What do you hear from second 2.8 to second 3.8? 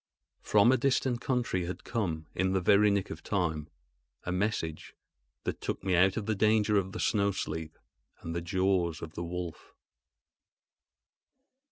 nick of time,